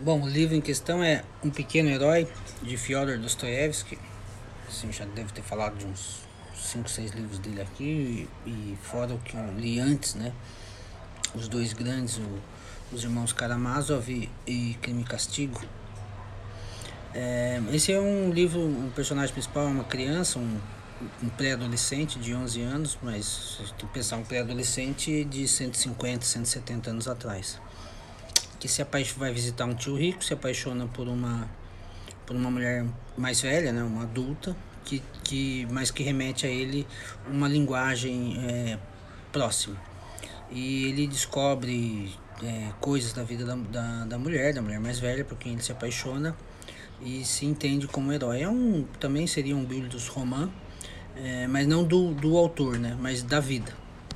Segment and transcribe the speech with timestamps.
[0.00, 2.28] Bom, o livro em questão é Um Pequeno Herói,
[2.62, 3.98] de Fyodor Dostoevsky.
[4.68, 6.20] Assim, já deve ter falado de uns
[6.54, 10.32] 5, 6 livros dele aqui, e, e, fora o que eu li antes, né?
[11.34, 12.38] Os dois grandes, o,
[12.92, 15.60] os irmãos Karamazov e, e Crime e Castigo.
[17.12, 20.60] É, esse é um livro, o personagem principal é uma criança, um,
[21.24, 27.08] um pré-adolescente de 11 anos, mas se tu pensar um pré-adolescente de 150, 170 anos
[27.08, 27.60] atrás
[28.58, 28.84] que se
[29.16, 31.48] vai visitar um tio rico, se apaixona por uma
[32.26, 32.84] por uma mulher
[33.16, 34.54] mais velha, né, uma adulta,
[34.84, 36.86] que, que mas que remete a ele
[37.26, 38.78] uma linguagem é,
[39.32, 39.76] próxima.
[40.50, 45.24] E ele descobre é, coisas da vida da, da, da, mulher, da mulher mais velha,
[45.24, 46.36] por quem ele se apaixona
[47.00, 48.42] e se entende como herói.
[48.42, 50.50] É um, também seria um dos romã,
[51.16, 53.72] é, mas não do, do autor, né, mas da vida.